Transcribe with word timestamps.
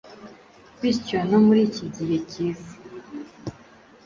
Bityo 0.79 1.17
no 1.29 1.39
muri 1.45 1.61
iki 1.69 1.85
gihe 1.95 2.17
cyiza 2.29 2.73